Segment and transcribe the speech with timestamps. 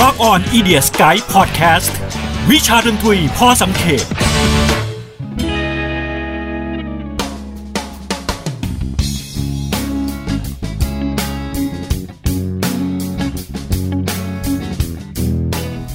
[0.00, 1.92] Rock on i d i a Sky Podcast
[2.50, 4.04] วิชาดนตรีพอสังเขต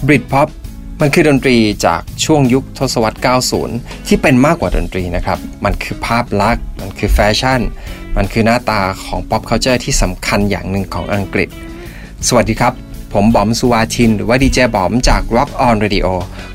[0.07, 0.47] บริดพ็อป
[1.02, 3.20] มันคือดนตรีจากช่วงยุคทศวรรษ
[3.61, 7.61] 90 ที่เป็นมากกว่าดนตรีนะครับ มันคือภาพลักษณ์ มันคือแฟชั่น
[8.18, 11.50] มันคือหน้าตาของ pop culture ที่สำคัญอย่างหนึ่งของอังกฤษ
[12.29, 16.08] สวัสดีครับ ผมบอมสุวาทิน หรือว่าดีเจบอมจาก Rock On Radio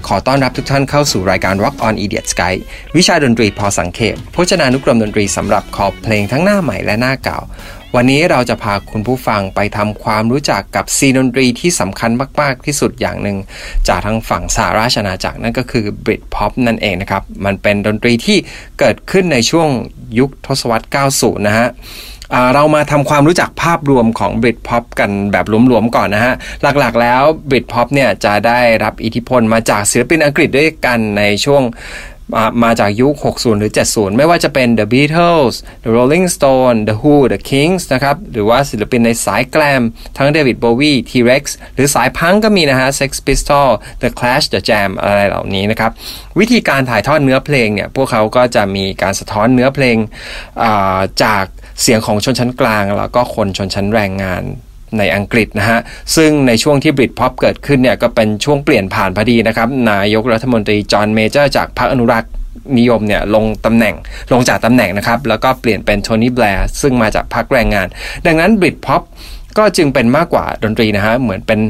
[0.06, 2.54] ขอต้อนรับทุกท่านเข้าสู่รายการ Rock On Idiot Sky
[2.96, 7.38] วิชาดนตรีพอสังเขปพจนานุกรมดนตรีสำหรับคอเพลงทั้งหน้าใหม่และหน้าเก่า
[7.94, 13.38] วันนี้เราจะพาคุณผู้ฟังไปทำความรู้จักกับซีดนตรีที่สำคัญมาก ๆ ที่สุดอย่างหนึ่ง
[13.88, 18.38] จากทางฝั่งสหราชอาณาจักรนั่นก็คือบริดพ็อปนั่นเองนะครับ มันเป็นดนตรีที่
[18.78, 19.68] เกิดขึ้นในช่วง
[20.18, 20.86] ยุคทศวรรษ
[21.16, 21.68] 90 นะฮะ
[22.54, 26.34] เรามาทำความรู้จักภาพรวมของบริดพ็อปกันแบบหลวมๆก่อนนะฮะ
[26.78, 31.62] หลักๆแล้วบริดพ็อปเนี่ยจะได้รับอิทธิพลมาจากศิลปินอังกฤษด้วยกันในช่วง
[32.34, 39.82] มามาจากยุค 60 หรือ 70 ไม่ว่าจะเป็น The Beatles The Rolling Stone The Who The Kings นะครับ หรือว่าศิลปินในสายแกลม
[40.18, 41.44] ทั้ง David Bowie T-Rex
[41.74, 43.68] หรือสายพังก็มีนะฮะ Sex Pistol
[44.02, 45.90] The Clash The Jam อะไรเหล่านี้นะครับ
[46.38, 49.96] วิธีการถ่ายทอดเนื้อเพลงเนี่ย พวกเขาก็จะมีการสะท้อนเนื้อเพลง
[51.24, 51.44] จาก
[51.82, 54.42] เสียงของชนชั้นกลาง แล้วก็คนชนชั้นแรงงาน
[54.98, 55.80] ในอังกฤษนะฮะ
[56.16, 62.32] ซึ่งในช่วงที่ Britpop เกิดขึ้นเนี่ยก็เป็นช่วงเปลี่ยนผ่านพอดีนะครับ นายกรัฐมนตรีจอห์นเมเจอร์จากพรรคอนุรักษ์
[62.78, 63.94] นิยมเนี่ยลงตำแหน่ง
[64.32, 67.86] ลงจากตำแหน่งนะครับ แล้วก็เปลี่ยนเป็นโทนี่แบลร์ซึ่งมาจากพรรคแรงงาน
[68.26, 69.02] ดังนั้น Britpop
[69.58, 71.60] ก็จึงเป็นมากกว่าดนตรีนะฮะ เหมือนเป็น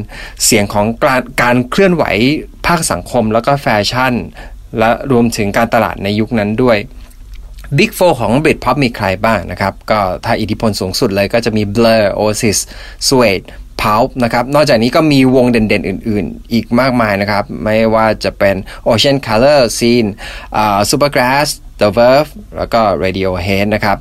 [0.45, 2.03] เสียงของการการเคลื่อนไหว
[2.67, 4.13] ภาคสังคมแล้วก็แฟชั่น
[4.79, 6.77] และรวมถึงการตลาดในยุคนั้นด้วย
[7.77, 12.57] บิ๊กโฟของ Britpop มีใครบ้างนะครับ ก็ถ้าอิทธิพลสูงสุดเลยก็จะมี Blur Oasis
[13.07, 13.45] Suede
[13.81, 18.55] Pulp นะครับ นอกจากนี้ก็มีวงเด่นๆ อื่นๆ อีกมากมายนะครับ ไม่ว่าจะเป็น
[18.91, 20.09] Ocean Color Scene
[20.57, 23.97] อ่า Supergrass The Verve แล้วก็ Radiohead นะครับ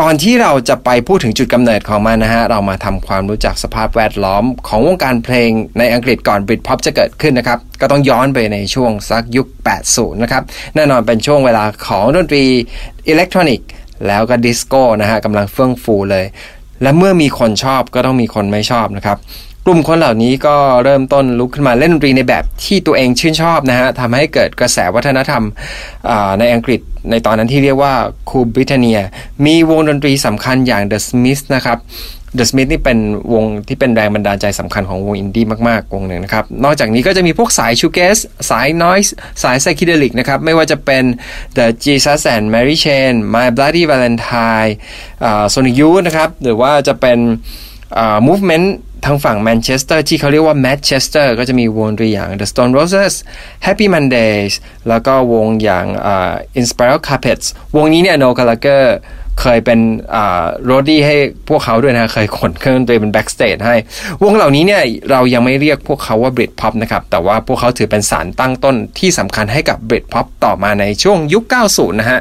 [0.00, 9.46] ก่อนที่เราจะไปพูดถึงจุดกำเนิดของมันนะฮะ เรามาทำความรู้จักสภาพแวดล้อมของวงการเพลงในอังกฤษก่อน Britpop จะเกิดขึ้นนะครับ ก็ต้องย้อนไปในช่วงสักยุค
[9.84, 10.42] 80 นะครับ
[10.74, 12.44] แน่นอนเป็นช่วงเวลาของดนตรี
[13.08, 13.68] อิเล็กทรอนิกส์
[14.06, 16.26] แล้วก็ดิสโก้นะฮะกำลังเฟื่องฟูเลย
[16.82, 19.18] และเมื่อมีคนชอบก็ต้องมีคนไม่ชอบนะครับ
[19.66, 25.42] กลุ่มคนเหล่านี้ก็เริ่มต้นลุกขึ้นมาเล่นดนตรีในแบบที่ตัวเองชื่นชอบนะฮะทำให้เกิดกระแสวัฒนธรรม
[26.38, 26.80] ในอังกฤษ
[27.10, 27.94] ในตอนนั้นที่เรียกว่า
[28.30, 29.00] Cool Britannia
[29.46, 31.78] มีวงดนตรีสำคัญอย่าง The Smiths นะครับ
[32.38, 32.98] The Smiths นี่เป็น
[33.32, 38.18] วงที่เป็นแรงบันดาลใจสำคัญของวงอินดี้มาก ๆ วงหนึ่งนะครับ นอกจากนี้ก็จะมีพวกสาย shoegaze
[38.50, 41.04] สาย noise สาย psychedelic นะครับ ไม่ว่าจะเป็น
[41.56, 44.72] The Jesus and Mary Chain My Bloody Valentine
[45.52, 47.18] Sonic Youth นะครับ หรือว่าจะเป็น
[48.28, 48.66] movement
[49.04, 53.14] ทางฝั่งแมนเชสเตอร์ที่เขาเรียกว่า Madchester ก็จะมีวงดนตรีอย่าง The Stone Roses
[53.66, 54.52] Happy Mondays
[54.88, 58.84] แล้วก็วงอย่างอ่า Inspiral Carpets วงนี้เนี่ย Noel Gallagher
[59.42, 59.80] เคยเป็น
[60.64, 61.16] roadie ให้
[61.48, 63.74] พวกเขาด้วยนะ เคยขนเครื่องดนตรีเป็น backstage ให้
[64.22, 72.20] วงเหล่านี้เนี่ยเรายังไม่เรียกพวกเขาว่า Britpop นะครับ แต่ว่าพวกเขาถือเป็นสารตั้งต้นที่สำคัญให้กับ Britpop ต่อมาในช่วงยุค 90 นะฮะ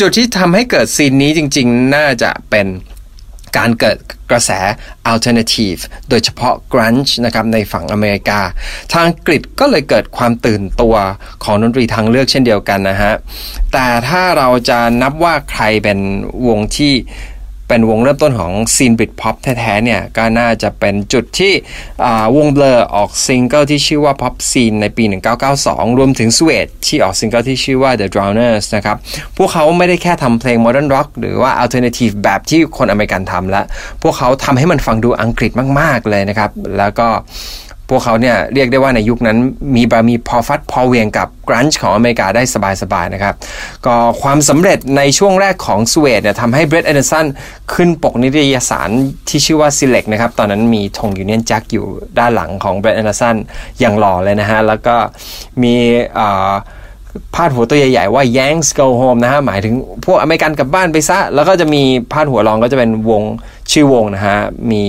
[0.00, 2.66] จุดที่ทำให้เกิด scene นี้จริง ๆ น่าจะเป็น
[3.56, 3.98] การเกิด
[4.30, 4.50] กระแส
[5.12, 8.40] alternative โดยเฉพาะ grunge นะครับในฝั่งอเมริกา
[8.92, 10.94] ทางอังกฤษก็เลยเกิดความตื่นตัว
[11.44, 13.14] ของดนตรีทางเลือกเช่นเดียวกันนะฮะ
[13.72, 15.98] แต่ถ้าเราจะนับว่าใครเป็น
[16.46, 16.94] วงที่
[17.74, 21.52] เป็นวงเริ่มต้นของ scene Britpop แท้ๆเนี่ยก็น่าจะเป็นจุดที่
[22.36, 25.04] วง Blur ออกซิงเกิลที่ชื่อว่า Popscene ในปี
[25.52, 28.96] 1992 รวมถึง s w e d ที่ออกซิงเกิลที่ชื่อว่า The Drowners นะครับ
[29.36, 33.62] พวกเขาไม่ได้แค่ทำเพลง Modern Rock หรือว่า Alternative แบบที่คนอเมริกันทำละ
[34.02, 37.08] พวกเขาทำให้มันฟังดูอังกฤษมากๆเลยนะครับ แล้วก็
[37.88, 39.38] พวกเขาเนี่ยเรียกได้ว่าในยุคนั้น
[39.76, 42.42] มีบามีพอฟัดพอเวียงกับ grunge ของอเมริกาได้
[42.82, 43.34] สบายๆนะครับ
[43.86, 47.26] ก็ความสำเร็จในช่วงแรกของ Suede เนี่ยทำให้ Brett Anderson
[47.74, 48.90] ขึ้นปกนิตยสาร
[49.28, 51.86] ที่ชื่อว่า Select นะครับ ตอนนั้นมีธง Union Jack อยู่
[52.18, 53.36] ด้านหลังของ Brett Anderson
[53.80, 54.96] อย่างหล่อเลยนะฮะ แล้วก็
[55.62, 55.74] มี
[56.18, 56.52] อ่า
[57.34, 59.74] พาดหัวตัวใหญ่ๆว่า Yanks go home นะฮะ หมายถึง
[60.04, 61.82] พวกอเมริกันกลับบ้านไปซะ แล้วก็จะมี
[62.12, 63.22] พาดหัวรองก็จะเป็นวง
[63.70, 64.38] ชื่อวงนะฮะ
[64.70, 64.82] มี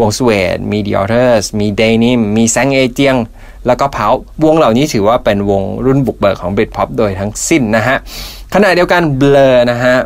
[0.00, 3.16] วง Suede มี The Auteurs มี Denim มี Saint Etienne
[3.66, 4.06] แล้วก็เผา
[4.44, 7.96] วงเหล่านี้ถือว่าเป็นวงรุ่นบุกเบิกของ Britpop โดยทั้งสิ้นนะฮะ
[8.54, 9.96] ขณะเดียวกัน Blur นะฮะ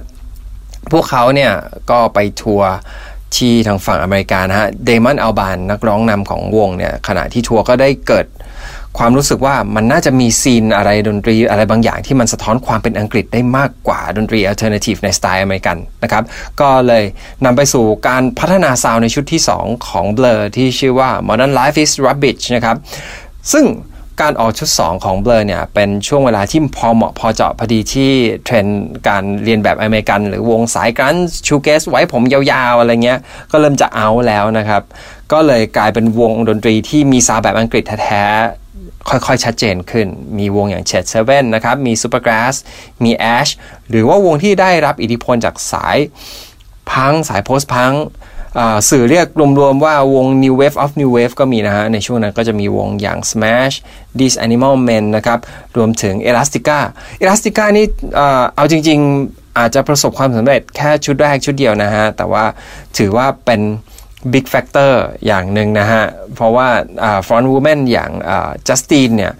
[0.92, 1.52] พวกเขาเนี่ย
[1.90, 2.70] ก็ไปทัวร์
[3.36, 8.26] ที่ทางฝั่งอเมริกานะฮะ Damon Albarn นักร้องนำของวงเนี่ยขณะที่ทัวร์ก็ได้เกิด
[8.98, 16.24] ความรู้สึกว่ามันน่าจะมี scene อะไรดนตรีอะไรบางอย่างที่มันสะท้อนความเป็นอังกฤษได้มากกว่าดนตรี alternative ในสไตล์อเมริกันนะครับ
[16.60, 17.04] ก็เลย
[17.44, 22.76] นำไปสู่การพัฒนาซาวในชุดที่ 2 ของ Blur ที่ชื่อว่า Modern Life is Rubbish นะครับ
[23.52, 23.66] ซึ่ง
[24.22, 28.10] การออกชุด 2 ของ Blur เนี่ย เป็นช่วงเวลาที่พอเหมาะพอเจาะพอดีที่
[28.44, 31.14] เทรนด์การเลียนแบบอเมริกัน หรือวงสาย grunge
[31.46, 33.18] shoegaze ไว้ผมยาวๆ อะไรเงี้ย
[33.50, 34.82] ก็เริ่มจะเอาแล้วนะครับ
[35.32, 38.63] ก็เลยกลายเป็นวงดนตรีที่มีซาวแบบอังกฤษแท้ๆ
[39.08, 40.06] ค่อยๆ ชัดเจนขึ้น
[40.38, 42.54] มีวงอย่าง Shed Seven นะครับ มี Supergrass
[43.04, 43.50] มี Ash
[43.90, 45.98] หรือว่าวงที่ได้รับอิทธิพลจากสาย
[46.90, 47.92] พังสาย post-punk
[48.90, 49.26] สื่อเรียก
[49.58, 53.74] รวมๆว่าวง New Wave of New Wave ก็มีนะฮะ ในช่วงนั้นก็จะมีวงอย่าง Smash
[54.18, 55.38] These Animal Men นะครับ
[55.76, 56.78] รวมถึง Elastica
[57.22, 57.86] Elastica นี่
[58.54, 62.44] เอาจริง ๆ อาจจะประสบความสำเร็จแค่ชุดแรกชุดเดียวนะฮะ แต่ว่า
[62.98, 63.60] ถือว่าเป็น
[64.32, 66.04] big factor อย่างหนึ่งนะฮะ
[66.34, 66.68] เพราะว่า
[67.26, 68.10] frontwoman อย่าง
[68.68, 69.32] Justine เนี่ย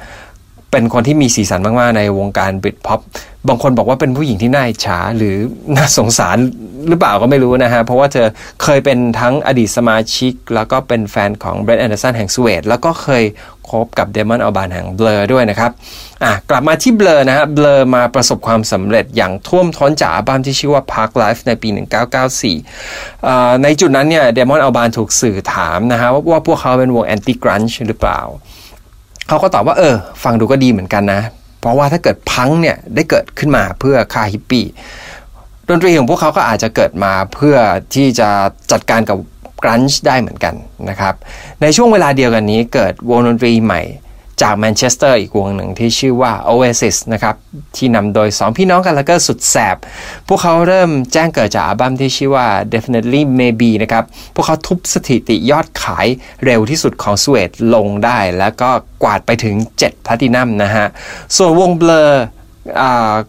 [0.74, 3.00] เป็นคนที่มีสีสันมากๆในวงการ Britpop
[3.48, 5.36] บางคนบอกว่าเป็นผู้หญิงที่น่าอิจฉาหรือ
[5.76, 6.38] น่าสงสาร
[6.88, 8.26] หรือเปล่าก็ไม่รู้นะฮะ เพราะว่าเธอ
[8.62, 13.24] เคยเป็นทั้งอดีตสมาชิก แล้วก็เป็นแฟนของ Brett Anderson แห่ง Suede แล้วก็เคย
[13.68, 15.70] คบกับ Damon Albarn แห่ง Blur ด้วยนะครับ
[16.24, 21.68] อะกลับมาที่ Blur นะฮะ Blur มาประสบความสำเร็จอย่างท่วมท้นจากอัลบั้มที่ชื่อว่า Parklife ในปี
[22.86, 28.20] 1994 ในจุดนั้นเนี่ย Damon Albarn ถูกสื่อถามนะฮะว่าพวกเขาเป็นวง anti grunge หรือเปล่า
[29.28, 29.94] เขาก็ตอบว่าเออ
[30.24, 31.22] ฟังดูก็ดีเหมือนกันนะ
[31.60, 34.64] เพราะว่าถ้าเกิดพังเนี่ยได้เกิดขึ้นมาเพื่อคาฮิปปี้
[35.68, 37.56] ดนตรีของพวกเขาก็อาจจะเกิดมาเพื่อ
[37.94, 38.28] ที่จะ
[38.72, 39.18] จัดการกับ
[39.62, 40.54] กรันช์ได้เหมือนกัน
[40.90, 41.14] นะครับ
[41.62, 43.82] ในช่วงเวลาเดียวกันนี้เกิดวงดนตรีใหม่
[44.42, 47.36] จากแมนเชสเตอร์อีกวงหนึ่งที่ชื่อว่า Oasis นะครับ
[47.76, 49.76] ที่นำโดย 2 พี่น้องกันแล้วก็สุดแสบ
[50.28, 54.04] พวกเขาเริ่มแจ้งเกิดจากอัลบั้มที่ชื่อว่า Definitely Maybe นะครับ
[54.34, 56.06] พวกเขาทุบสถิติยอดขาย
[56.44, 58.70] เร็วที่สุดของสวีดลงได้ แล้วก็
[59.02, 60.86] กวาดไปถึง 7พลาตินัมนะฮะ
[61.36, 62.82] ส่วนวงเบลอ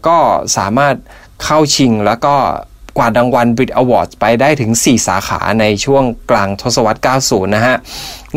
[0.06, 0.18] ก็
[0.56, 0.94] สามารถ
[1.44, 2.36] เข้าชิงแล้วก็
[2.96, 7.76] กวาดรางวัล Brit Awards ไปได้ถึง 4 สาขาในช่วงกลางทศวรรษ 90 นะฮะ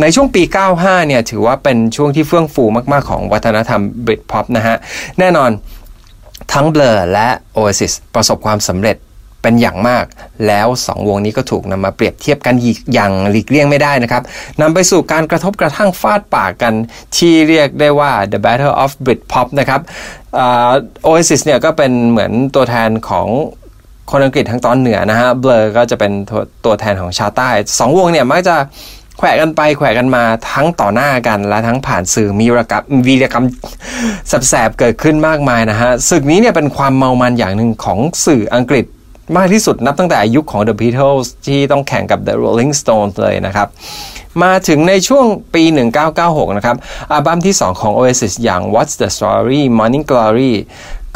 [0.02, 0.44] ในช่วงปี
[0.76, 4.76] 95 เนี่ยถือว่าเป็นช่วงที่เฟื่องฟูมาก ๆ ของวัฒนธรรม Brit Pop นะฮะ
[5.20, 5.50] แน่นอน
[6.54, 7.28] ทั้ง Blur และ
[7.58, 8.98] Oasis ประสบความสำเร็จ
[9.44, 10.06] เป็นอย่างมาก
[10.48, 12.56] แล้ว 2 วงนี้ก็ถูกนำมาเปรียบเทียบกัน
[12.94, 14.24] อย่างหลีกเลี่ยงไม่ได้นะครับ
[14.62, 16.74] นำไปสู่การกระทบกระทั่งฟาดปากกัน
[17.18, 19.82] ที่เรียกได้ว่า the battle of Brit Pop นะครับ
[21.04, 23.28] โอเอซิสเนี่ยก็เป็นเหมือนตัวแทนของ
[24.12, 26.12] คนอังกฤษทางตอนเหนือนะฮะเบลอก็จะเป็น
[26.66, 28.56] ตัวแทนของชาวใต้สองวงเนี่ยมักจะ
[29.18, 33.46] แขวะกันไปแขวะกันมาทั้งต่อหน้ากัน และทั้งผ่านสื่อมีรกรรมวีรกรรม
[34.50, 38.86] แสบๆเกิดขึ้นมากมายนะฮะศึกนี้เนี่ยเป็นความเมามันอย่างหนึ่งของสื่ออังกฤษ
[39.38, 43.68] มากที่สุดนับตั้งแต่อายุของ The Beatles ที่ต้องแข่งกับ The Rolling Stones เลยนะครับ
[44.44, 45.64] มาถึงในช่วงปี
[46.12, 46.78] 1996 นะครับ
[47.12, 50.54] อัลบั้มที่ 2 ของ Oasis อย่าง What's the Story Morning Glory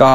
[0.01, 0.13] ก็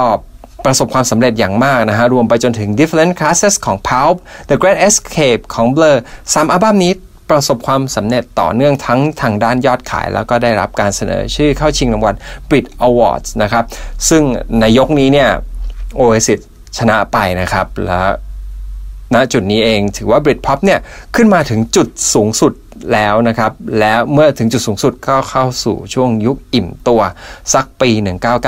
[0.64, 4.16] ประสบความสำเร็จอย่างมากนะฮะ รวมไปจนถึง Different Classes ของ Pulp
[4.48, 5.96] The Great Escape ของ Blur
[6.34, 6.92] สามอัลบั้มนี้
[7.30, 12.14] ประสบความสำเร็จต่อเนื่องทั้งทางด้านยอดขาย แล้วก็ได้รับการเสนอชื่อเข้าชิงรางวัล
[12.48, 13.64] Brit Awards นะครับ
[14.08, 14.22] ซึ่ง
[14.60, 15.30] ในยกนี้เนี่ย
[15.98, 16.40] Oasis
[16.78, 18.02] ชนะไปนะครับ และ
[19.14, 20.80] ณจุดนี้เอง ถือว่า Britpop เนี่ย
[21.16, 22.52] ขึ้นมาถึงจุดสูงสุด
[22.92, 27.00] แล้วนะครับ แล้วเมื่อถึงจุดสูงสุดก็เข้าสู่ช่วงยุคอิ่มตัว
[27.54, 27.90] สักปี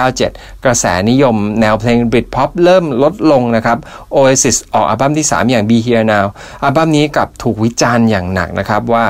[0.03, 3.79] 1997 กระแสนิยมแนวเพลง Britpop เริ่มลดลงนะครับ
[4.15, 6.27] Oasis ออกอัลบั้มที่ 3 อย่าง Be Here Now
[6.63, 9.05] อัลบั้มนี้กับถูกวิจารณ์อย่างหนักนะครับว่า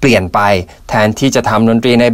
[0.00, 0.40] เปลี่ยนไป
[0.88, 2.04] แทนที่จะทำดนตรีใน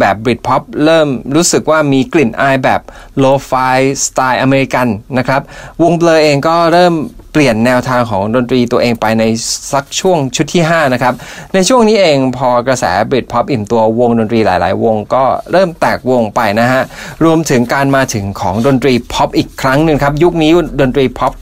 [0.00, 2.80] แบบ Britpop เริ่มรู้สึกว่ามีกลิ่นอายแบบ
[3.18, 4.86] lo-fi สไตล์อเมริกัน
[5.18, 5.40] นะครับ
[5.82, 6.94] วง Blur เองก็เริ่ม
[7.32, 9.24] เปลี่ยนแนวทางของดนตรีตัวเองไปใน
[9.72, 11.14] สักช่วงชุดที่ 5 นะครับ
[11.54, 16.82] ในช่วงนี้เองพอกระแส Britpop อิ่มตัววงดนตรีหลาย ๆ วงก็เริ่มแตกวงไปนะฮะ
[17.24, 20.50] รวมถึงการมาถึงของดนตรีพ็อปอีกครั้งหนึ่งครับ ยุคนี้
[20.80, 21.32] ดนตรีพ็อป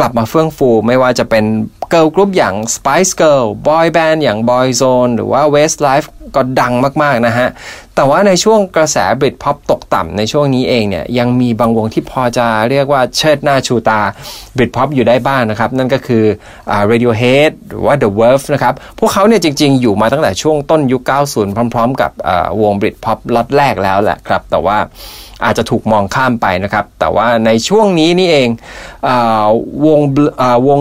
[0.00, 1.44] กลับมาเฟื่องฟูไม่ว่าจะเป็น
[1.90, 7.48] girl group อย่าง Spice Girl Boy Band อย่าง Boyzone หรือว่า Westlife ก็ดังมาก ๆ นะฮะ
[7.94, 14.00] แต่ว่าในช่วงกระแส Britpop ตกต่ำในช่วงนี้เองเนี่ย ยังมีบางวงที่พอจะเรียกว่าเชิดหน้าชูตา
[14.56, 16.24] Britpop อยู่ได้บ้างนะครับ นั่นก็คือ
[16.90, 21.02] Radiohead หรือว่า The Verve นะครับ พวกเขาเนี่ยจริง ๆ อยู่มาตั้งแต่ช่วงต้นยุค
[21.34, 22.10] 90 พร้อม ๆ กับ
[22.62, 24.78] วง Britpop ล็อตแรกแล้วแหละครับ แต่ว่า
[25.44, 28.48] อาจจะถูกมองข้ามไปนะครับ แต่ว่าในช่วงนี้นี่เอง
[29.08, 29.10] อ
[29.84, 30.00] วง
[30.68, 30.80] วง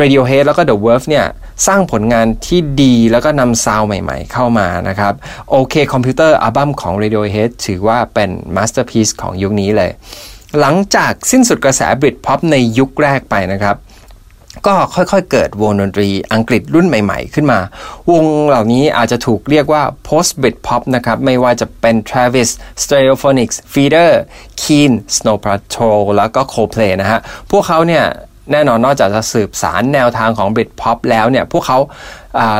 [0.00, 1.26] Radiohead แล้วก็ The Verve เนี่ย
[1.66, 5.14] สร้างผลงานที่ดีแล้วก็นำซาวใหม่ๆเข้ามานะครับ
[5.50, 9.90] OK Computer อัลบั้มของ Radiohead ถือว่าเป็น masterpiece ของยุคนี้เลย
[10.60, 13.76] หลังจากสิ้นสุดกระแส Britpop ในยุคแรกไปนะครับ
[14.66, 17.58] ก็ค่อยๆ เกิดวงดนตรีอังกฤษรุ่นใหม่ๆ ขึ้นมา
[18.10, 22.50] วงเหล่านี้อาจจะถูกเรียกว่า post Britpop นะครับ ไม่ว่าจะเป็น Travis
[22.82, 24.10] Stereophonics Feeder
[24.62, 28.04] Keen Snow Patrol แล้วก็ Coldplay นะฮะ พวกเขาเนี่ย
[28.52, 31.78] แน่นอนนอกจากจะสืบสารแนวทางของ Britpop แล้วเนี่ย พวกเขา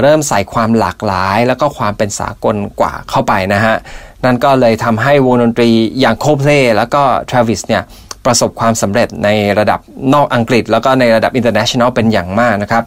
[0.03, 3.77] เริ่มใส่ความหลากหลาย แล้วก็ความเป็นสากลกว่าเข้าไปนะฮะ
[4.25, 7.83] นั่นก็เลยทำให้วงดนตรีอย่าง Coldplay แล้วก็ Travis เนี่ย
[8.29, 9.81] ประสบความสำเร็จในระดับ
[10.15, 12.83] นอกอังกฤษ แล้วก็ในระดับ international เป็นอย่างมากนะครับ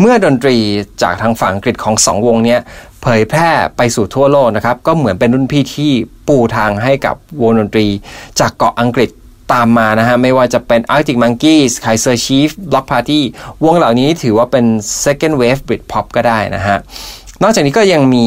[0.00, 0.56] เมื่อดนตรี
[1.02, 2.56] จากทางฝั่งอังกฤษของสองวงนี้
[3.02, 5.92] เผยแพร่ไปสู่ทั่วโลกนะครับ ก็เหมือนเป็นรุ่นพี่ที่
[6.28, 7.86] ปูทางให้กับวงดนตรี
[8.40, 9.10] จากเกาะอังกฤษ
[9.52, 13.20] ตามมานะฮะ ไม่ว่าจะเป็น Arctic Monkeys Kaiser Chiefs Block Party
[13.64, 14.64] วงเหล่านี้ถือว่าเป็น
[15.04, 16.76] second wave Britpop ก็ได้นะฮะ
[17.42, 18.26] นอกจากนี้ก็ยังมี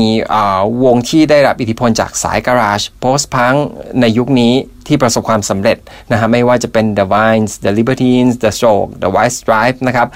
[0.83, 3.53] วงที่ได้รับอิทธิพลจากสายการาชโพสต์พัง
[4.01, 4.53] ในยุคนี้
[4.87, 5.77] ที่ประสบความสำเร็จ
[6.11, 10.07] นะฮะไม่ว่าจะเป็น The Vines The Libertines The Stroke The White Stripes นะครับ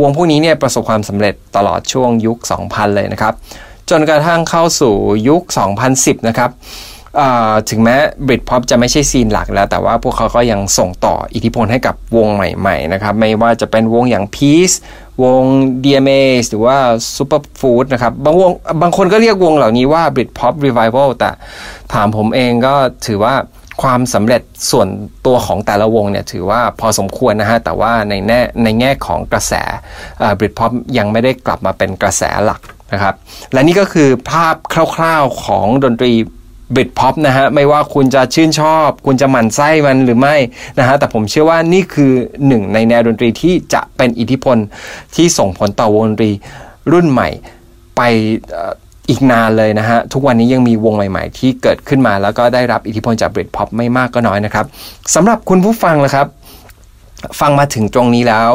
[0.00, 3.34] วงพวกนี้เนี่ยประสบความสำเร็จตลอดช่วงยุค 2000 เลยนะครับ
[3.90, 4.94] จนกระทั่งเข้าสู่
[5.28, 5.42] ยุค
[5.84, 6.50] 2010 นะครับ
[7.70, 14.76] ถึงแม้บริดพอปจะไม่ใช่ซีนหลักแล้ว แต่ว่าพวกเขาก็ยังส่งต่ออิทธิพลให้กับวงใหม่ๆนะครับ ไม่ว่าจะเป็นวงอย่าง Peace
[15.22, 15.42] วง
[15.82, 16.78] DMA หรือว่า
[17.16, 18.50] Superfood นะครับ บางวง
[18.82, 21.30] บางคนก็เรียกวงเหล่านี้ว่า Britpop Revival แต่
[21.92, 22.74] ถามผมเองก็
[23.06, 23.34] ถือว่า
[23.82, 24.88] ความสำเร็จส่วน
[25.26, 29.52] ตัวของแต่ละวงเนี่ยถือว่าพอสมควรนะฮะ แต่ว่าในแง่ในแง่ของกระแส
[30.38, 32.60] Britpop ยังไม่ได้กลับมาเป็นกระแสหลัก
[32.92, 33.14] นะครับ
[33.52, 36.12] และนี่ก็คือภาพคร่าวๆของดนตรี
[36.74, 40.36] Britpop นะฮะไม่ว่าคุณจะชื่นชอบ คุณจะหมั่นไส้มันหรือไม่
[40.78, 42.12] นะฮะแต่ผมเชื่อว่านี่คือ
[42.46, 44.56] หนึ่งในแนวดนตรีที่จะเป็นอิทธิพล
[45.14, 46.30] ที่ส่งผลต่อวงดนตรี
[46.92, 47.28] รุ่นใหม่
[47.96, 48.00] ไป
[49.08, 54.66] อีกนานเลยนะฮะ ทุกวันนี้ยังมีวงใหม่ๆ ที่เกิดขึ้นมาแล้วก็ได้รับอิทธิพลจาก Britpop ไม่มากก็น้อยนะครับ
[55.14, 56.26] สำหรับคุณผู้ฟังนะครับ
[57.40, 58.50] ฟังมาถึงตรงนี้แล้ว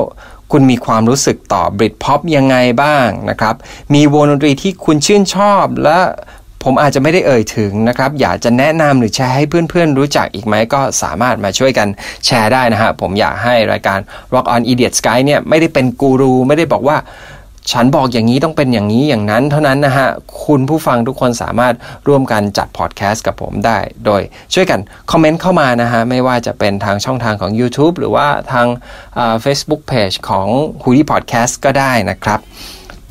[0.51, 3.55] คุณมีความรู้สึกต่อบริดพ็อปยังไงบ้างนะครับ
[3.93, 5.99] มีวงดนตรีที่คุณชื่นชอบและ
[6.63, 11.87] ผมอาจจะไม่ได้เอ่ยถึงนะครับ อยากจะแนะนำหรือแชร์ให้เพื่อนๆ รู้จักอีกไหมก็สามารถมาช่วยกัน
[12.25, 13.99] แชร์ได้นะฮะ ผมอยากให้รายการ
[14.33, 16.97] Rock on Idiot Sky เนี่ยไม่ได้เป็นกูรู ไม่ได้บอกว่า
[17.73, 20.07] ฉันบอกอย่างนี้ต้องเป็นอย่างนี้อย่างนั้นเท่านั้นนะฮะ
[20.45, 21.73] คุณผู้ฟังทุกคนสามารถ
[22.07, 24.21] ร่วมกันจัดพอดแคสต์กับผมได้ โดย
[24.53, 24.79] ช่วยกัน
[25.11, 28.67] คอมเมนต์เข้ามานะฮะ ไม่ว่าจะเป็นทางช่องทางของ YouTube หรือว่าทาง
[29.43, 30.47] Facebook Page ของ
[30.83, 32.39] h o ดี้พอดแคสต์ก็ได้นะครับ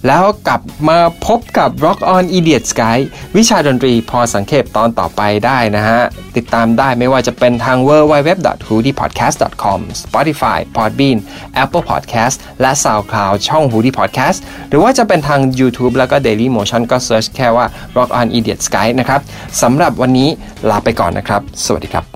[0.06, 2.98] แล้วกลับมาพบกับ Rock On Idiot's Guide
[3.36, 6.00] วิชาดนตรีพอสังเขปตอนต่อไปได้นะฮะ
[6.36, 8.30] ติดตามได้ไม่ว่าจะเป็นทาง w w w
[8.68, 9.80] h o o d i p o d c a s t c o m
[10.02, 11.18] Spotify Podbean
[11.62, 14.38] Apple Podcast และ SoundCloud ช่อง h o o d i Podcast
[14.68, 19.20] หรือว่าจะเป็นทาง YouTube แล้วก็ Daily Motion ก็ search แค่ว่า Rock On Idiot's Guide นะครับ
[19.62, 20.28] สำหรับวันนี้
[20.70, 22.15] ลาไปก่อนนะครับ สวัสดีครับ